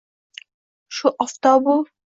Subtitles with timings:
[0.97, 1.81] Shu oftobu